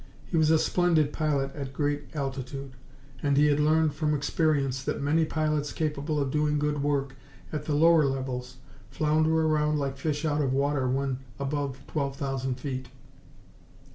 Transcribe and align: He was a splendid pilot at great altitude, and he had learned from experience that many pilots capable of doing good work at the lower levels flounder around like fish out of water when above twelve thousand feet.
He 0.25 0.35
was 0.35 0.49
a 0.49 0.57
splendid 0.57 1.13
pilot 1.13 1.55
at 1.55 1.73
great 1.73 2.05
altitude, 2.15 2.71
and 3.21 3.37
he 3.37 3.45
had 3.45 3.59
learned 3.59 3.93
from 3.93 4.15
experience 4.15 4.83
that 4.83 4.99
many 4.99 5.25
pilots 5.25 5.71
capable 5.71 6.19
of 6.19 6.31
doing 6.31 6.57
good 6.57 6.81
work 6.81 7.15
at 7.53 7.65
the 7.65 7.75
lower 7.75 8.05
levels 8.05 8.57
flounder 8.89 9.45
around 9.45 9.77
like 9.77 9.97
fish 9.99 10.25
out 10.25 10.41
of 10.41 10.53
water 10.53 10.87
when 10.87 11.19
above 11.37 11.83
twelve 11.85 12.15
thousand 12.15 12.59
feet. 12.59 12.87